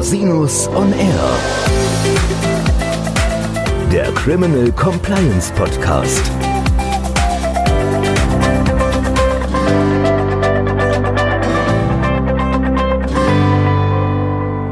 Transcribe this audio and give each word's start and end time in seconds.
Rosinus 0.00 0.66
on 0.68 0.94
Air. 0.94 1.38
Der 3.92 4.10
Criminal 4.12 4.72
Compliance 4.72 5.52
Podcast. 5.52 6.24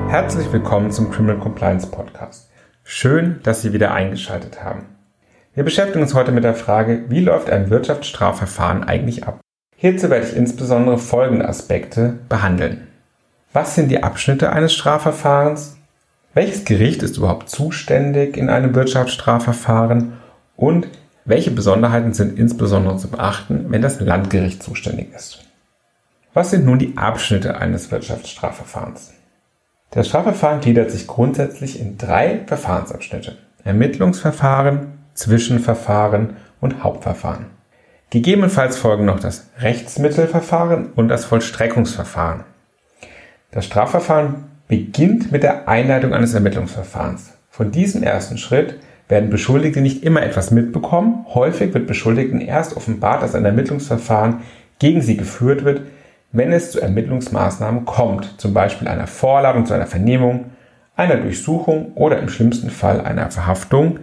Herzlich 0.09 0.51
willkommen 0.51 0.91
zum 0.91 1.11
Criminal 1.11 1.37
Compliance 1.37 1.87
Podcast. 1.87 2.51
Schön, 2.83 3.41
dass 3.43 3.61
Sie 3.61 3.75
wieder 3.75 3.93
eingeschaltet 3.93 4.65
haben. 4.65 4.87
Wir 5.53 5.63
beschäftigen 5.63 6.01
uns 6.01 6.15
heute 6.15 6.33
mit 6.33 6.45
der 6.45 6.55
Frage, 6.55 7.05
wie 7.11 7.21
läuft 7.21 7.51
ein 7.51 7.69
Wirtschaftsstrafverfahren 7.69 8.83
eigentlich 8.83 9.27
ab? 9.27 9.41
Hierzu 9.77 10.09
werde 10.09 10.27
ich 10.27 10.35
insbesondere 10.35 10.97
folgende 10.97 11.47
Aspekte 11.47 12.19
behandeln. 12.31 12.88
Was 13.53 13.75
sind 13.75 13.89
die 13.89 14.03
Abschnitte 14.03 14.53
eines 14.53 14.75
Strafverfahrens? 14.75 15.79
Welches 16.35 16.67
Gericht 16.67 17.03
ist 17.03 17.17
überhaupt 17.17 17.49
zuständig 17.49 18.37
in 18.37 18.51
einem 18.51 18.75
Wirtschaftsstrafverfahren? 18.75 20.13
Und 20.57 20.89
welche 21.25 21.51
Besonderheiten 21.51 22.13
sind 22.13 22.39
insbesondere 22.39 22.99
zu 22.99 23.09
beachten, 23.09 23.67
wenn 23.69 23.81
das 23.81 24.01
Landgericht 24.01 24.63
zuständig 24.63 25.15
ist? 25.15 25.45
Was 26.35 26.51
sind 26.51 26.67
nun 26.67 26.79
die 26.79 26.99
Abschnitte 26.99 27.57
eines 27.57 27.91
Wirtschaftsstrafverfahrens? 27.91 29.15
Das 29.91 30.09
Strafverfahren 30.09 30.61
gliedert 30.61 30.91
sich 30.91 31.07
grundsätzlich 31.07 31.81
in 31.81 31.97
drei 31.97 32.43
Verfahrensabschnitte. 32.47 33.39
Ermittlungsverfahren, 33.65 34.99
Zwischenverfahren 35.15 36.37
und 36.61 36.85
Hauptverfahren. 36.85 37.47
Gegebenenfalls 38.11 38.77
folgen 38.77 39.07
noch 39.07 39.21
das 39.21 39.49
Rechtsmittelverfahren 39.59 40.93
und 40.93 41.09
das 41.09 41.25
Vollstreckungsverfahren. 41.25 42.45
Das 43.51 43.65
Strafverfahren 43.65 44.45
beginnt 44.69 45.33
mit 45.33 45.43
der 45.43 45.69
Einleitung 45.69 46.13
eines 46.13 46.35
Ermittlungsverfahrens. 46.35 47.33
Von 47.49 47.71
diesem 47.71 48.03
ersten 48.03 48.37
Schritt 48.37 48.79
werden 49.09 49.31
Beschuldigte 49.31 49.81
nicht 49.81 50.03
immer 50.05 50.23
etwas 50.23 50.51
mitbekommen. 50.51 51.25
Häufig 51.33 51.73
wird 51.73 51.87
Beschuldigten 51.87 52.43
erst 52.43 52.77
offenbart, 52.77 53.23
dass 53.23 53.35
ein 53.35 53.47
Ermittlungsverfahren 53.47 54.43
gegen 54.79 55.01
sie 55.01 55.17
geführt 55.17 55.65
wird, 55.65 55.81
wenn 56.31 56.53
es 56.53 56.73
zu 56.73 56.81
Ermittlungsmaßnahmen 56.81 57.87
kommt, 57.87 58.39
zum 58.39 58.53
Beispiel 58.53 58.87
einer 58.87 59.07
Vorladung 59.07 59.65
zu 59.65 59.73
einer 59.73 59.87
Vernehmung, 59.87 60.51
einer 60.95 61.17
Durchsuchung 61.17 61.93
oder 61.95 62.19
im 62.19 62.29
schlimmsten 62.29 62.69
Fall 62.69 63.01
einer 63.01 63.31
Verhaftung 63.31 64.01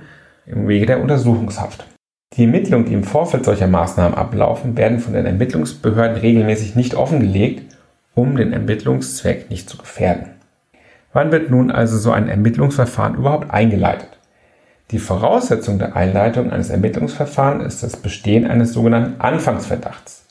im 0.48 0.68
Wege 0.68 0.88
der 0.88 1.02
Untersuchungshaft. 1.02 1.86
Die 2.34 2.46
Ermittlungen, 2.46 2.86
die 2.86 2.94
im 2.94 3.04
Vorfeld 3.04 3.46
solcher 3.46 3.68
Maßnahmen 3.68 4.18
ablaufen, 4.18 4.76
werden 4.76 5.00
von 5.00 5.14
den 5.14 5.28
Ermittlungsbehörden 5.28 6.18
regelmäßig 6.18 6.76
nicht 6.76 6.96
offengelegt, 6.96 7.75
um 8.16 8.36
den 8.36 8.54
Ermittlungszweck 8.54 9.50
nicht 9.52 9.70
zu 9.70 9.78
gefährden. 9.78 10.32
Wann 11.14 11.32
wird 11.32 11.52
nun 11.52 11.70
also 11.70 11.98
so 11.98 12.12
ein 12.12 12.28
Ermittlungsverfahren 12.28 13.16
überhaupt 13.16 13.52
eingeleitet? 13.52 14.10
Die 14.92 15.00
Voraussetzung 15.00 15.80
der 15.80 15.96
Einleitung 15.96 16.52
eines 16.52 16.70
Ermittlungsverfahrens 16.70 17.64
ist 17.64 17.84
das 17.84 17.98
Bestehen 17.98 18.48
eines 18.48 18.74
sogenannten 18.74 19.22
Anfangsverdachts. 19.22 20.26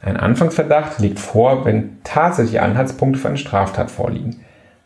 Ein 0.00 0.16
Anfangsverdacht 0.16 0.98
liegt 0.98 1.20
vor, 1.20 1.64
wenn 1.64 1.98
tatsächliche 2.02 2.62
Anhaltspunkte 2.62 3.20
für 3.20 3.28
eine 3.28 3.36
Straftat 3.36 3.90
vorliegen. 3.90 4.40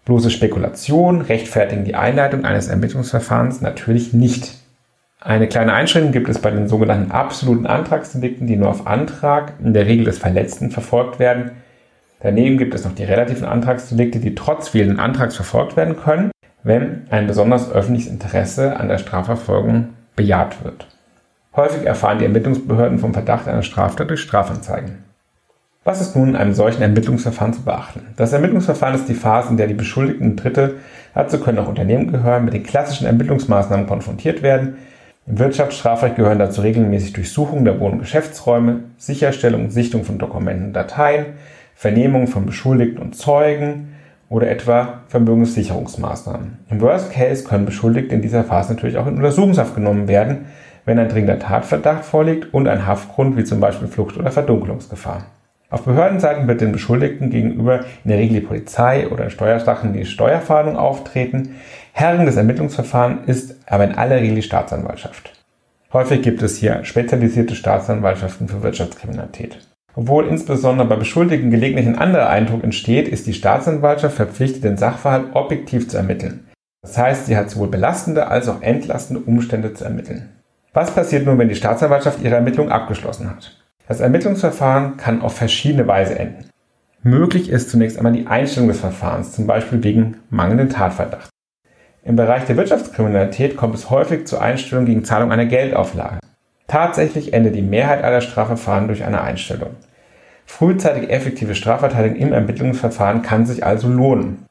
Bloße 0.05 0.31
Spekulationen 0.31 1.23
rechtfertigen 1.23 1.85
die 1.85 1.95
Einleitung 1.95 2.45
eines 2.45 2.69
Ermittlungsverfahrens 2.69 3.63
natürlich 3.63 4.13
nicht. 4.13 4.55
Eine 5.21 5.49
kleine 5.49 5.73
Einschränkung 5.73 6.13
gibt 6.13 6.29
es 6.29 6.39
bei 6.39 6.51
den 6.51 6.69
sogenannten 6.69 7.11
absoluten 7.11 7.67
Antragsdelikten, 7.67 8.47
die 8.47 8.57
nur 8.57 8.69
auf 8.69 8.87
Antrag, 8.87 9.55
in 9.65 9.73
der 9.73 9.87
Regel 9.87 10.05
des 10.05 10.19
Verletzten, 10.19 10.71
verfolgt 10.71 11.19
werden. 11.19 11.53
Daneben 12.21 12.59
gibt 12.59 12.75
es 12.75 12.85
noch 12.85 12.95
die 12.95 13.05
relativen 13.05 13.47
Antragsdelikte, 13.47 14.19
die 14.19 14.35
trotz 14.35 14.69
fehlenden 14.69 15.01
Antrags 15.01 15.37
verfolgt 15.37 15.77
werden 15.77 15.97
können, 15.97 16.31
wenn 16.63 17.07
ein 17.11 17.27
besonders 17.27 17.71
öffentliches 17.71 18.11
Interesse 18.11 18.77
an 18.79 18.89
der 18.89 18.99
Strafverfolgung 18.99 19.91
bejaht 20.17 20.65
wird. 20.65 20.87
Häufig 21.55 21.87
erfahren 21.87 22.19
die 22.19 22.25
Ermittlungsbehörden 22.25 22.99
vom 22.99 23.13
Verdacht 23.13 23.49
einer 23.49 23.63
Straftat 23.63 24.11
durch 24.11 24.21
Strafanzeigen. 24.21 25.05
Was 25.85 26.01
ist 26.01 26.17
nun 26.17 26.31
in 26.31 26.37
einem 26.37 26.55
solchen 26.55 26.83
Ermittlungsverfahren 26.83 27.55
zu 27.55 27.63
beachten? 27.63 28.01
Das 28.17 28.33
Ermittlungsverfahren 28.33 28.97
ist 28.97 29.09
die 29.09 29.15
Phase, 29.15 29.51
in 29.51 29.57
der 29.57 29.69
die 29.69 29.75
Beschuldigten 29.75 30.37
Dritte, 30.37 30.77
dazu 31.15 31.39
können 31.39 31.59
auch 31.59 31.69
Unternehmen 31.69 32.11
gehören, 32.11 32.45
mit 32.45 32.55
den 32.55 32.65
klassischen 32.65 33.07
Ermittlungsmaßnahmen 33.07 33.87
konfrontiert 33.87 34.43
werden, 34.43 34.77
im 35.29 35.41
Wirtschaftsstrafrecht 35.41 36.15
gehören 36.15 36.39
dazu 36.39 36.61
regelmäßig 36.61 37.13
Durchsuchungen 37.13 37.65
der 37.65 37.81
Wohn- 37.81 37.95
und 37.95 37.99
Geschäftsräume, 37.99 38.85
Sicherstellung 38.97 39.65
und 39.65 39.71
Sichtung 39.71 40.05
von 40.05 40.19
Dokumenten 40.19 40.67
und 40.67 40.73
Dateien, 40.73 41.27
Vernehmung 41.77 42.27
von 42.27 42.47
Beschuldigten 42.47 43.03
und 43.03 43.15
Zeugen 43.15 43.93
oder 44.31 44.51
etwa 44.51 45.03
Vermögenssicherungsmaßnahmen. 45.09 46.59
Im 46.71 46.81
Worst 46.81 47.13
Case 47.13 47.45
können 47.45 47.67
Beschuldigte 47.67 48.15
in 48.15 48.23
dieser 48.23 48.45
Phase 48.45 48.73
natürlich 48.73 48.97
auch 48.97 49.07
in 49.07 49.17
Untersuchungshaft 49.17 49.75
genommen 49.75 50.09
werden, 50.09 50.47
wenn 50.87 50.99
ein 50.99 51.11
dringender 51.11 51.39
Tatverdacht 51.39 52.05
vorliegt 52.05 52.55
und 52.55 52.67
ein 52.67 52.87
Haftgrund 52.87 53.37
wie 53.37 53.45
zum 53.45 53.61
Beispiel 53.61 53.89
Flucht 53.89 54.17
oder 54.17 54.33
Verdunkelungsgefahr. 54.33 55.27
Auf 55.69 55.83
Behördenseiten 55.83 56.49
wird 56.49 56.63
den 56.63 56.73
Beschuldigten 56.73 57.29
gegenüber 57.29 57.81
in 58.05 58.11
der 58.11 58.19
Regel 58.19 58.41
die 58.41 58.47
Polizei 58.47 59.09
oder 59.09 59.25
in 59.25 59.31
Steuersachen 59.31 59.93
die 59.93 60.07
Steuerfahndung 60.07 60.77
auftreten. 60.77 61.57
Herren 61.93 62.25
des 62.25 62.37
Ermittlungsverfahrens 62.37 63.27
ist 63.27 63.57
aber 63.67 63.85
in 63.85 63.97
aller 63.97 64.17
Regel 64.17 64.37
die 64.37 64.43
Staatsanwaltschaft. 64.43 65.33
Häufig 65.93 66.23
gibt 66.23 66.43
es 66.43 66.57
hier 66.57 66.85
spezialisierte 66.85 67.55
Staatsanwaltschaften 67.55 68.49
für 68.49 68.63
Wirtschaftskriminalität. 68.63 69.59
Obwohl 69.97 70.27
insbesondere 70.27 70.87
bei 70.87 70.97
Beschuldigten 70.97 71.51
gelegentlich 71.51 71.87
ein 71.87 71.99
anderer 71.99 72.29
Eindruck 72.29 72.63
entsteht, 72.63 73.09
ist 73.09 73.27
die 73.27 73.33
Staatsanwaltschaft 73.33 74.15
verpflichtet, 74.15 74.63
den 74.63 74.77
Sachverhalt 74.77 75.35
objektiv 75.35 75.89
zu 75.89 75.97
ermitteln. 75.97 76.47
Das 76.83 76.99
heißt, 76.99 77.27
sie 77.27 77.37
hat 77.37 77.49
sowohl 77.49 77.69
belastende 77.69 78.29
als 78.29 78.49
auch 78.49 78.61
entlastende 78.61 79.23
Umstände 79.23 79.73
zu 79.73 79.85
ermitteln. 79.85 80.29
Was 80.75 80.95
passiert 80.95 81.25
nun, 81.25 81.39
wenn 81.39 81.49
die 81.49 81.55
Staatsanwaltschaft 81.55 82.23
ihre 82.23 82.35
Ermittlung 82.35 82.71
abgeschlossen 82.71 83.31
hat? 83.31 83.57
Das 83.89 84.01
Ermittlungsverfahren 84.01 84.99
kann 84.99 85.23
auf 85.23 85.35
verschiedene 85.35 85.89
Weise 85.89 86.19
enden. 86.19 86.51
Möglich 87.03 87.49
ist 87.49 87.71
zunächst 87.71 87.97
einmal 87.97 88.13
die 88.13 88.27
Einstellung 88.27 88.69
des 88.69 88.81
Verfahrens, 88.81 89.33
zum 89.33 89.47
Beispiel 89.47 89.83
wegen 89.83 90.19
mangelnden 90.29 90.69
Tatverdachts. 90.69 91.31
Im 92.03 92.17
Bereich 92.17 92.45
der 92.45 92.59
Wirtschaftskriminalität 92.59 93.57
kommt 93.57 93.75
es 93.75 93.89
häufig 93.89 94.27
zur 94.27 94.43
Einstellung 94.43 94.85
gegen 94.85 95.05
Zahlung 95.05 95.33
einer 95.33 95.47
Geldauflage. 95.47 96.19
Tatsächlich 96.69 97.33
endet 97.33 97.55
die 97.55 97.63
Mehrheit 97.63 98.03
aller 98.03 98.21
Strafverfahren 98.21 98.89
durch 98.89 99.05
eine 99.05 99.21
Einstellung. 99.21 99.71
Frühzeitige 100.47 101.11
effektive 101.11 101.55
Strafverteidigung 101.55 102.19
im 102.19 102.33
Ermittlungsverfahren 102.33 103.23
kann 103.23 103.47
sich 103.47 103.65
also 103.65 103.89
lohnen. 103.89 104.47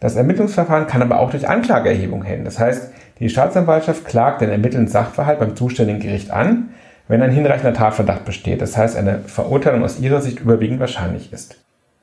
Das 0.00 0.16
Ermittlungsverfahren 0.16 0.86
kann 0.86 1.02
aber 1.02 1.18
auch 1.18 1.30
durch 1.30 1.48
Anklageerhebung 1.48 2.24
enden. 2.24 2.44
Das 2.44 2.58
heißt, 2.58 2.92
die 3.18 3.28
Staatsanwaltschaft 3.28 4.04
klagt 4.04 4.40
den 4.40 4.50
ermittelnden 4.50 4.88
Sachverhalt 4.88 5.40
beim 5.40 5.56
zuständigen 5.56 6.00
Gericht 6.00 6.30
an, 6.30 6.70
wenn 7.08 7.22
ein 7.22 7.30
hinreichender 7.30 7.72
Tatverdacht 7.72 8.24
besteht, 8.24 8.60
das 8.60 8.76
heißt 8.76 8.96
eine 8.96 9.20
Verurteilung 9.20 9.82
aus 9.82 9.98
ihrer 9.98 10.20
Sicht 10.20 10.40
überwiegend 10.40 10.78
wahrscheinlich 10.78 11.32
ist. 11.32 11.58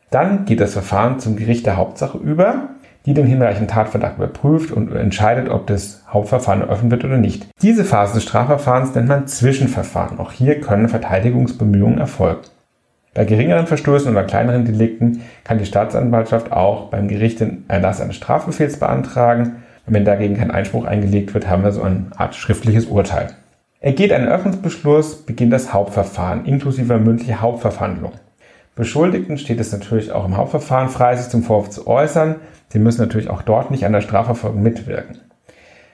Dann 0.09 0.45
geht 0.45 0.59
das 0.59 0.73
Verfahren 0.73 1.19
zum 1.19 1.35
Gericht 1.35 1.65
der 1.65 1.77
Hauptsache 1.77 2.17
über, 2.17 2.69
die 3.05 3.13
den 3.13 3.27
hinreichenden 3.27 3.67
Tatverdacht 3.67 4.17
überprüft 4.17 4.71
und 4.71 4.93
entscheidet, 4.95 5.49
ob 5.49 5.67
das 5.67 6.03
Hauptverfahren 6.09 6.61
eröffnet 6.61 6.91
wird 6.91 7.05
oder 7.05 7.17
nicht. 7.17 7.47
Diese 7.61 7.83
Phase 7.83 8.15
des 8.15 8.23
Strafverfahrens 8.23 8.95
nennt 8.95 9.07
man 9.07 9.27
Zwischenverfahren. 9.27 10.19
Auch 10.19 10.31
hier 10.31 10.59
können 10.59 10.89
Verteidigungsbemühungen 10.89 11.99
erfolgen. 11.99 12.41
Bei 13.13 13.23
geringeren 13.23 13.67
Verstößen 13.67 14.11
oder 14.11 14.23
kleineren 14.23 14.65
Delikten 14.65 15.21
kann 15.45 15.57
die 15.57 15.65
Staatsanwaltschaft 15.65 16.51
auch 16.51 16.89
beim 16.89 17.07
Gericht 17.07 17.39
den 17.39 17.63
Erlass 17.69 18.01
eines 18.01 18.17
Strafbefehls 18.17 18.77
beantragen. 18.77 19.63
Und 19.85 19.93
wenn 19.93 20.03
dagegen 20.03 20.35
kein 20.35 20.51
Einspruch 20.51 20.83
eingelegt 20.83 21.33
wird, 21.33 21.47
haben 21.47 21.63
wir 21.63 21.71
so 21.71 21.83
eine 21.83 22.07
Art 22.17 22.35
schriftliches 22.35 22.87
Urteil. 22.87 23.27
Ergeht 23.79 24.11
ein 24.11 24.27
Öffnungsbeschluss, 24.27 25.25
beginnt 25.25 25.53
das 25.53 25.71
Hauptverfahren 25.71 26.45
inklusive 26.45 26.97
mündlicher 26.97 27.39
Hauptverhandlung. 27.39 28.13
Beschuldigten 28.75 29.37
steht 29.37 29.61
es 29.61 29.71
natürlich 29.71 30.11
auch 30.11 30.25
im 30.25 30.35
Hauptverfahren 30.35 30.89
frei, 30.89 31.15
sich 31.15 31.29
zum 31.29 31.43
Vorwurf 31.43 31.69
zu 31.69 31.87
äußern. 31.87 32.35
Sie 32.67 32.79
müssen 32.79 33.01
natürlich 33.01 33.29
auch 33.29 33.41
dort 33.41 33.71
nicht 33.71 33.85
an 33.85 33.93
der 33.93 34.01
Strafverfolgung 34.01 34.61
mitwirken. 34.61 35.19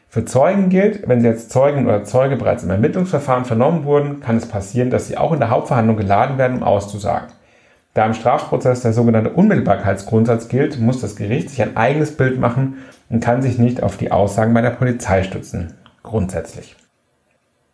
Für 0.10 0.25
Zeugen 0.25 0.69
gilt, 0.69 1.07
wenn 1.07 1.22
sie 1.22 1.28
als 1.28 1.48
Zeugin 1.48 1.86
oder 1.86 2.04
Zeuge 2.04 2.36
bereits 2.36 2.63
im 2.63 2.69
Ermittlungsverfahren 2.72 3.45
vernommen 3.45 3.86
wurden, 3.86 4.19
kann 4.19 4.36
es 4.36 4.48
passieren, 4.48 4.89
dass 4.89 5.07
sie 5.07 5.18
auch 5.18 5.31
in 5.31 5.39
der 5.39 5.51
Hauptverhandlung 5.51 5.95
geladen 5.95 6.38
werden, 6.38 6.57
um 6.57 6.63
auszusagen. 6.63 7.30
Da 7.94 8.06
im 8.06 8.13
Strafprozess 8.13 8.81
der 8.81 8.94
sogenannte 8.94 9.30
Unmittelbarkeitsgrundsatz 9.30 10.48
gilt, 10.48 10.80
muss 10.80 11.01
das 11.01 11.16
Gericht 11.16 11.50
sich 11.50 11.62
ein 11.62 11.78
eigenes 11.78 12.18
Bild 12.18 12.39
machen 12.39 12.80
und 13.10 13.24
kann 13.24 13.42
sich 13.42 13.57
nicht 13.57 13.83
auf 13.83 13.98
die 13.98 14.12
Aussagen 14.12 14.54
bei 14.54 14.62
der 14.62 14.72
Polizei 14.72 15.24
stützen. 15.24 15.75
Grundsätzlich. 16.01 16.75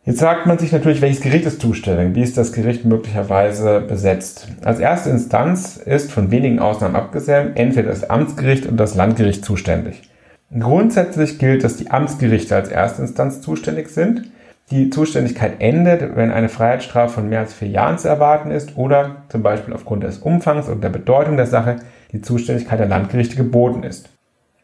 Jetzt 0.08 0.22
fragt 0.22 0.46
man 0.46 0.58
sich 0.58 0.72
natürlich, 0.72 1.02
welches 1.02 1.20
Gericht 1.20 1.46
ist 1.46 1.60
zuständig? 1.60 2.16
Wie 2.16 2.22
ist 2.22 2.38
das 2.38 2.54
Gericht 2.54 2.86
möglicherweise 2.86 3.82
besetzt? 3.82 4.48
Als 4.64 4.80
erste 4.80 5.10
Instanz 5.10 5.76
ist 5.76 6.14
von 6.14 6.32
wenigen 6.32 6.60
Ausnahmen 6.60 6.96
abgesehen 6.96 7.58
entweder 7.58 7.90
das 7.90 8.10
Amtsgericht 8.10 8.68
und 8.68 8.78
das 8.78 8.96
Landgericht 8.96 9.44
zuständig. 9.44 10.10
Grundsätzlich 10.58 11.40
gilt, 11.40 11.66
dass 11.66 11.76
die 11.76 11.92
Amtsgerichte 11.92 12.56
als 12.56 12.70
erste 12.70 13.02
Instanz 13.02 13.42
zuständig 13.42 13.90
sind. 13.90 14.32
Die 14.72 14.90
Zuständigkeit 14.92 15.56
endet, 15.60 16.16
wenn 16.16 16.32
eine 16.32 16.48
Freiheitsstrafe 16.48 17.16
von 17.16 17.28
mehr 17.28 17.42
als 17.42 17.54
vier 17.54 17.68
Jahren 17.68 17.98
zu 17.98 18.08
erwarten 18.08 18.50
ist 18.50 18.78
oder 18.78 19.24
zum 19.28 19.44
Beispiel 19.44 19.74
aufgrund 19.74 20.04
des 20.04 20.20
Umfangs 20.20 20.70
und 20.70 20.86
der 20.86 20.90
Bedeutung 20.90 21.36
der 21.36 21.48
Sache 21.48 21.82
die 22.14 22.22
Zuständigkeit 22.22 22.80
der 22.80 22.88
Landgerichte 22.88 23.36
geboten 23.36 23.84
ist. 23.84 24.08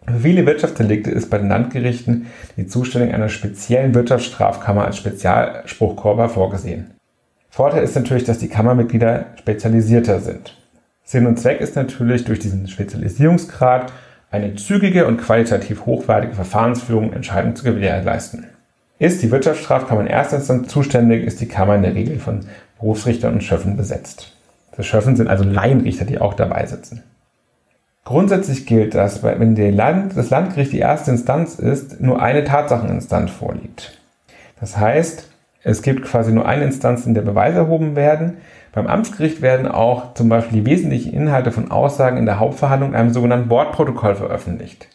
Für 0.06 0.20
viele 0.20 0.46
Wirtschaftsdelikte 0.46 1.12
ist 1.12 1.30
bei 1.30 1.38
den 1.38 1.50
Landgerichten 1.50 2.28
die 2.58 2.68
Zustellung 2.68 3.12
einer 3.12 3.30
speziellen 3.30 3.96
Wirtschaftsstrafkammer 3.96 4.86
als 4.86 4.98
Spezialspruchkorber 4.98 6.30
vorgesehen. 6.30 6.92
Vorteil 7.50 7.84
ist 7.84 7.96
natürlich, 7.96 8.24
dass 8.24 8.40
die 8.40 8.50
Kammermitglieder 8.50 9.28
spezialisierter 9.40 10.20
sind. 10.20 10.58
Sinn 11.04 11.28
und 11.28 11.40
Zweck 11.40 11.62
ist 11.62 11.76
natürlich 11.76 12.26
durch 12.26 12.40
diesen 12.40 12.68
Spezialisierungsgrad 12.68 13.94
eine 14.32 14.56
zügige 14.56 15.06
und 15.06 15.18
qualitativ 15.18 15.86
hochwertige 15.86 16.34
Verfahrensführung 16.34 17.14
Entscheidungen 17.14 17.56
zu 17.56 17.64
gewährleisten. 17.64 18.48
Ist 19.00 19.22
die 19.22 19.32
Wirtschaftsstrafkammer 19.32 20.02
in 20.02 20.08
erster 20.08 20.38
Instanz 20.38 20.70
zuständig, 20.70 21.24
ist 21.26 21.42
die 21.42 21.48
Kammer 21.48 21.76
in 21.76 21.84
der 21.84 21.94
Regel 21.94 22.20
von 22.20 22.42
Berufsrichtern 22.80 23.34
und 23.34 23.44
Schöffen 23.44 23.78
besetzt. 23.78 24.36
Das 24.76 24.88
Schöffen 24.88 25.16
sind 25.16 25.28
also 25.28 25.44
Laienrichter, 25.44 26.06
die 26.06 26.20
auch 26.20 26.34
dabei 26.34 26.66
sitzen. 26.66 27.04
Grundsätzlich 28.06 28.66
gilt, 28.66 28.96
dass 28.96 29.24
wenn 29.24 29.56
Land, 29.72 30.18
das 30.18 30.30
Landgericht 30.30 30.74
die 30.74 30.80
erste 30.80 31.12
Instanz 31.12 31.56
ist, 31.56 32.02
nur 32.02 32.22
eine 32.22 32.44
Tatsacheninstanz 32.44 33.32
vorliegt. 33.32 33.98
Das 34.60 34.78
heißt, 34.78 35.30
es 35.64 35.82
gibt 35.82 36.04
quasi 36.04 36.34
nur 36.34 36.46
eine 36.46 36.66
Instanz, 36.66 37.06
in 37.06 37.14
der 37.14 37.22
Beweise 37.22 37.60
erhoben 37.60 37.96
werden. 37.96 38.38
Beim 38.74 38.88
Amtsgericht 38.88 39.42
werden 39.42 39.68
auch 39.68 40.14
zum 40.16 40.28
Beispiel 40.28 40.60
die 40.60 40.70
wesentlichen 40.70 41.14
Inhalte 41.14 41.54
von 41.54 41.72
Aussagen 41.72 42.18
in 42.18 42.26
der 42.26 42.40
Hauptverhandlung 42.40 42.90
in 42.92 42.96
einem 42.96 43.14
sogenannten 43.14 43.50
Wortprotokoll 43.50 44.16
veröffentlicht. 44.16 44.90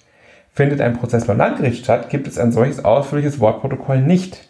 Findet 0.53 0.83
ein 0.83 0.99
Prozess 0.99 1.25
beim 1.27 1.39
Landgericht 1.39 1.85
statt, 1.85 2.11
gibt 2.11 2.27
es 2.27 2.37
ein 2.37 2.53
solches 2.53 2.85
ausführliches 2.85 3.41
Wortprotokoll 3.41 4.03
nicht. 4.03 4.48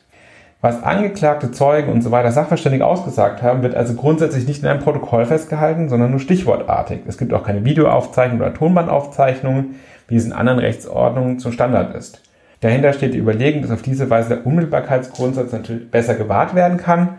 Was 0.60 0.82
Angeklagte, 0.82 1.52
Zeugen 1.52 1.92
und 1.92 2.02
so 2.02 2.10
weiter 2.10 2.32
Sachverständige 2.32 2.84
ausgesagt 2.84 3.44
haben, 3.44 3.62
wird 3.62 3.76
also 3.76 3.94
grundsätzlich 3.94 4.48
nicht 4.48 4.62
in 4.62 4.68
einem 4.68 4.80
Protokoll 4.80 5.24
festgehalten, 5.24 5.88
sondern 5.88 6.10
nur 6.10 6.18
stichwortartig. 6.18 7.00
Es 7.06 7.16
gibt 7.16 7.32
auch 7.32 7.44
keine 7.44 7.64
Videoaufzeichnungen 7.64 8.42
oder 8.42 8.54
Tonbandaufzeichnungen, 8.54 9.76
wie 10.08 10.16
es 10.16 10.24
in 10.24 10.32
anderen 10.32 10.58
Rechtsordnungen 10.58 11.38
zum 11.38 11.52
Standard 11.52 11.94
ist. 11.94 12.22
Dahinter 12.60 12.92
steht 12.92 13.14
die 13.14 13.18
Überlegung, 13.18 13.62
dass 13.62 13.70
auf 13.70 13.82
diese 13.82 14.10
Weise 14.10 14.30
der 14.30 14.46
Unmittelbarkeitsgrundsatz 14.46 15.52
natürlich 15.52 15.92
besser 15.92 16.16
gewahrt 16.16 16.56
werden 16.56 16.78
kann. 16.78 17.10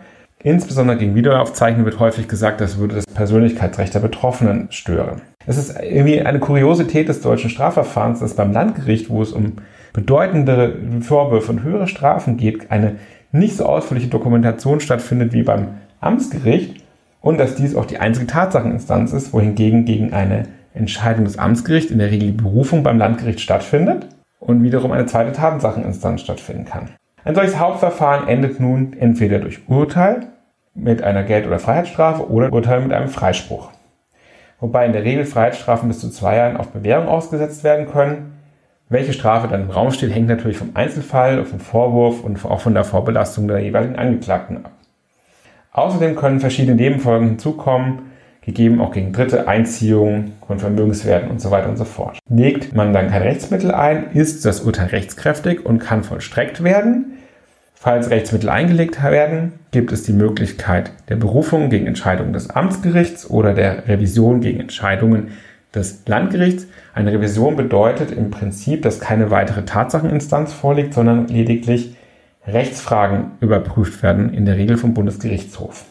Insbesondere 0.42 0.98
gegen 0.98 1.14
Videoaufzeichnungen 1.14 1.86
wird 1.86 1.98
häufig 1.98 2.28
gesagt, 2.28 2.60
das 2.60 2.76
würde 2.76 2.96
das 2.96 3.06
Persönlichkeitsrecht 3.06 3.94
der 3.94 4.00
Betroffenen 4.00 4.68
stören. 4.70 5.22
Es 5.46 5.56
ist 5.56 5.80
irgendwie 5.80 6.20
eine 6.20 6.40
Kuriosität 6.40 7.08
des 7.08 7.22
deutschen 7.22 7.48
Strafverfahrens, 7.48 8.20
dass 8.20 8.34
beim 8.34 8.52
Landgericht, 8.52 9.08
wo 9.08 9.22
es 9.22 9.32
um 9.32 9.54
bedeutende 9.94 10.76
Vorwürfe 11.00 11.52
und 11.52 11.62
höhere 11.62 11.88
Strafen 11.88 12.36
geht, 12.36 12.70
eine 12.70 12.96
nicht 13.32 13.56
so 13.56 13.66
ausführliche 13.66 14.08
Dokumentation 14.08 14.80
stattfindet 14.80 15.32
wie 15.32 15.42
beim 15.42 15.68
Amtsgericht 16.00 16.82
und 17.20 17.38
dass 17.38 17.54
dies 17.54 17.74
auch 17.74 17.86
die 17.86 17.98
einzige 17.98 18.26
Tatsacheninstanz 18.26 19.12
ist, 19.12 19.32
wohingegen 19.32 19.84
gegen 19.84 20.12
eine 20.12 20.48
Entscheidung 20.74 21.24
des 21.24 21.38
Amtsgerichts 21.38 21.90
in 21.90 21.98
der 21.98 22.10
Regel 22.10 22.28
die 22.28 22.42
Berufung 22.42 22.82
beim 22.82 22.98
Landgericht 22.98 23.40
stattfindet 23.40 24.06
und 24.38 24.62
wiederum 24.62 24.92
eine 24.92 25.06
zweite 25.06 25.32
Tatsacheninstanz 25.32 26.22
stattfinden 26.22 26.64
kann. 26.64 26.90
Ein 27.24 27.34
solches 27.34 27.58
Hauptverfahren 27.58 28.28
endet 28.28 28.60
nun 28.60 28.94
entweder 28.98 29.38
durch 29.38 29.68
Urteil 29.68 30.28
mit 30.74 31.02
einer 31.02 31.22
Geld- 31.22 31.46
oder 31.46 31.58
Freiheitsstrafe 31.58 32.30
oder 32.30 32.52
Urteil 32.52 32.80
mit 32.80 32.92
einem 32.92 33.08
Freispruch. 33.08 33.70
Wobei 34.60 34.86
in 34.86 34.92
der 34.92 35.04
Regel 35.04 35.24
Freiheitsstrafen 35.24 35.88
bis 35.88 36.00
zu 36.00 36.10
zwei 36.10 36.36
Jahren 36.36 36.56
auf 36.56 36.68
Bewährung 36.68 37.08
ausgesetzt 37.08 37.64
werden 37.64 37.86
können. 37.86 38.32
Welche 38.92 39.12
Strafe 39.12 39.46
dann 39.46 39.62
im 39.62 39.70
Raum 39.70 39.92
steht, 39.92 40.12
hängt 40.12 40.26
natürlich 40.26 40.58
vom 40.58 40.70
Einzelfall, 40.74 41.44
vom 41.44 41.60
Vorwurf 41.60 42.24
und 42.24 42.44
auch 42.44 42.60
von 42.60 42.74
der 42.74 42.82
Vorbelastung 42.82 43.46
der 43.46 43.60
jeweiligen 43.60 43.94
Angeklagten 43.94 44.64
ab. 44.64 44.72
Außerdem 45.70 46.16
können 46.16 46.40
verschiedene 46.40 46.74
Nebenfolgen 46.74 47.28
hinzukommen, 47.28 48.10
gegeben 48.40 48.80
auch 48.80 48.90
gegen 48.90 49.12
Dritte, 49.12 49.46
Einziehung 49.46 50.32
von 50.44 50.58
Vermögenswerten 50.58 51.30
und 51.30 51.40
so 51.40 51.52
weiter 51.52 51.68
und 51.68 51.76
so 51.76 51.84
fort. 51.84 52.18
Legt 52.28 52.74
man 52.74 52.92
dann 52.92 53.10
kein 53.10 53.22
Rechtsmittel 53.22 53.70
ein, 53.70 54.10
ist 54.12 54.44
das 54.44 54.62
Urteil 54.62 54.88
rechtskräftig 54.88 55.64
und 55.64 55.78
kann 55.78 56.02
vollstreckt 56.02 56.64
werden. 56.64 57.12
Falls 57.74 58.10
Rechtsmittel 58.10 58.50
eingelegt 58.50 59.00
werden, 59.04 59.52
gibt 59.70 59.92
es 59.92 60.02
die 60.02 60.12
Möglichkeit 60.12 60.90
der 61.08 61.14
Berufung 61.14 61.70
gegen 61.70 61.86
Entscheidungen 61.86 62.32
des 62.32 62.50
Amtsgerichts 62.50 63.30
oder 63.30 63.54
der 63.54 63.86
Revision 63.86 64.40
gegen 64.40 64.58
Entscheidungen 64.58 65.28
des 65.74 66.02
Landgerichts. 66.06 66.66
Eine 66.94 67.12
Revision 67.12 67.56
bedeutet 67.56 68.10
im 68.10 68.30
Prinzip, 68.30 68.82
dass 68.82 69.00
keine 69.00 69.30
weitere 69.30 69.64
Tatsacheninstanz 69.64 70.52
vorliegt, 70.52 70.94
sondern 70.94 71.28
lediglich 71.28 71.96
Rechtsfragen 72.46 73.32
überprüft 73.40 74.02
werden, 74.02 74.32
in 74.32 74.46
der 74.46 74.56
Regel 74.56 74.76
vom 74.76 74.94
Bundesgerichtshof. 74.94 75.84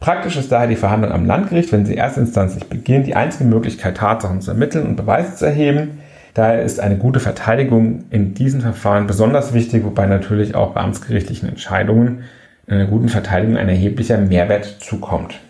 Praktisch 0.00 0.36
ist 0.36 0.52
daher 0.52 0.68
die 0.68 0.76
Verhandlung 0.76 1.12
am 1.12 1.26
Landgericht, 1.26 1.72
wenn 1.72 1.84
sie 1.84 1.96
erstinstanzlich 1.96 2.68
beginnt, 2.68 3.06
die 3.06 3.16
einzige 3.16 3.44
Möglichkeit, 3.44 3.96
Tatsachen 3.96 4.40
zu 4.40 4.52
ermitteln 4.52 4.86
und 4.86 4.96
Beweise 4.96 5.34
zu 5.34 5.46
erheben. 5.46 5.98
Daher 6.34 6.62
ist 6.62 6.78
eine 6.78 6.96
gute 6.96 7.18
Verteidigung 7.18 8.04
in 8.10 8.32
diesen 8.32 8.60
Verfahren 8.60 9.08
besonders 9.08 9.54
wichtig, 9.54 9.84
wobei 9.84 10.06
natürlich 10.06 10.54
auch 10.54 10.72
bei 10.72 10.80
amtsgerichtlichen 10.82 11.48
Entscheidungen 11.48 12.22
einer 12.68 12.86
guten 12.86 13.08
Verteidigung 13.08 13.56
ein 13.56 13.68
erheblicher 13.68 14.18
Mehrwert 14.18 14.76
zukommt. 14.80 15.40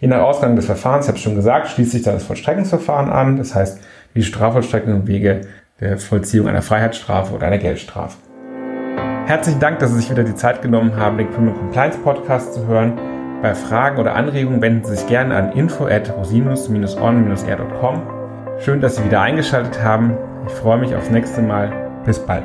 Je 0.00 0.08
nach 0.08 0.20
Ausgang 0.20 0.56
des 0.56 0.66
Verfahrens, 0.66 1.06
ich 1.06 1.08
habe 1.08 1.18
es 1.18 1.22
schon 1.22 1.34
gesagt, 1.34 1.68
schließt 1.68 1.92
sich 1.92 2.02
dann 2.02 2.14
das 2.14 2.24
Vollstreckungsverfahren 2.24 3.10
an, 3.10 3.36
das 3.36 3.54
heißt 3.54 3.80
die 4.14 4.22
Strafvollstreckung 4.22 4.92
im 4.92 5.06
Wege 5.06 5.42
der 5.80 5.98
Vollziehung 5.98 6.48
einer 6.48 6.62
Freiheitsstrafe 6.62 7.34
oder 7.34 7.46
einer 7.46 7.58
Geldstrafe. 7.58 8.16
Herzlichen 9.26 9.60
Dank, 9.60 9.78
dass 9.78 9.90
Sie 9.90 10.00
sich 10.00 10.10
wieder 10.10 10.24
die 10.24 10.34
Zeit 10.34 10.60
genommen 10.62 10.96
haben, 10.96 11.16
den 11.16 11.30
Criminal 11.30 11.54
Compliance 11.54 11.98
Podcast 11.98 12.54
zu 12.54 12.66
hören. 12.66 12.98
Bei 13.42 13.54
Fragen 13.54 13.98
oder 13.98 14.16
Anregungen 14.16 14.60
wenden 14.60 14.84
Sie 14.84 14.96
sich 14.96 15.06
gerne 15.06 15.36
an 15.36 15.52
info 15.52 15.86
at 15.86 16.12
rosinus-on-r.com. 16.14 18.02
Schön, 18.58 18.80
dass 18.80 18.96
Sie 18.96 19.04
wieder 19.04 19.20
eingeschaltet 19.22 19.82
haben. 19.82 20.16
Ich 20.46 20.52
freue 20.52 20.78
mich 20.78 20.94
aufs 20.94 21.10
nächste 21.10 21.42
Mal. 21.42 21.70
Bis 22.04 22.18
bald. 22.18 22.44